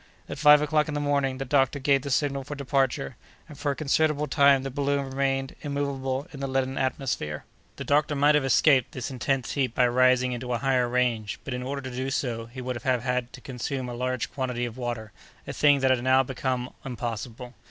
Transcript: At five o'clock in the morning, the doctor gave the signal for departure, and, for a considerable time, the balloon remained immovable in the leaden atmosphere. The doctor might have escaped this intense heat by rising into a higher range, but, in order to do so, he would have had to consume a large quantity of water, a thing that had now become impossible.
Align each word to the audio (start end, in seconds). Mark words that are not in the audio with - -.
At 0.27 0.39
five 0.39 0.63
o'clock 0.63 0.87
in 0.87 0.95
the 0.95 0.99
morning, 0.99 1.37
the 1.37 1.45
doctor 1.45 1.77
gave 1.77 2.01
the 2.01 2.09
signal 2.09 2.43
for 2.43 2.55
departure, 2.55 3.17
and, 3.47 3.55
for 3.55 3.69
a 3.71 3.75
considerable 3.75 4.25
time, 4.25 4.63
the 4.63 4.71
balloon 4.71 5.11
remained 5.11 5.53
immovable 5.61 6.27
in 6.33 6.39
the 6.39 6.47
leaden 6.47 6.75
atmosphere. 6.75 7.45
The 7.75 7.83
doctor 7.83 8.15
might 8.15 8.33
have 8.33 8.43
escaped 8.43 8.93
this 8.93 9.11
intense 9.11 9.51
heat 9.51 9.75
by 9.75 9.87
rising 9.87 10.31
into 10.31 10.53
a 10.53 10.57
higher 10.57 10.89
range, 10.89 11.37
but, 11.43 11.53
in 11.53 11.61
order 11.61 11.83
to 11.87 11.95
do 11.95 12.09
so, 12.09 12.47
he 12.47 12.61
would 12.61 12.81
have 12.81 13.03
had 13.03 13.31
to 13.33 13.41
consume 13.41 13.87
a 13.87 13.93
large 13.93 14.31
quantity 14.33 14.65
of 14.65 14.75
water, 14.75 15.11
a 15.45 15.53
thing 15.53 15.81
that 15.81 15.91
had 15.91 16.03
now 16.03 16.23
become 16.23 16.73
impossible. 16.83 17.53